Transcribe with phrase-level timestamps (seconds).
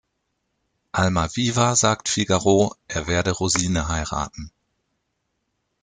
[0.93, 4.51] Almaviva sagt Figaro, er werde Rosine heiraten.